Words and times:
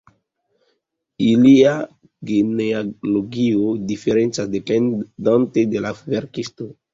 Ilia 1.25 1.73
genealogio 2.29 3.67
diferencas 3.93 4.51
dependante 4.57 5.67
de 5.77 5.85
la 5.89 5.95
verkisto. 6.11 6.73